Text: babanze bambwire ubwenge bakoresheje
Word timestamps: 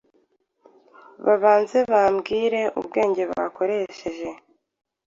babanze 1.25 1.77
bambwire 1.91 2.61
ubwenge 2.79 3.21
bakoresheje 3.31 4.27